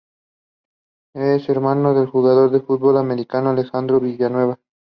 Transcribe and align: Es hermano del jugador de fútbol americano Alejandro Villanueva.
Es 1.13 1.47
hermano 1.47 1.93
del 1.93 2.07
jugador 2.07 2.49
de 2.49 2.61
fútbol 2.61 2.97
americano 2.97 3.51
Alejandro 3.51 3.99
Villanueva. 3.99 4.57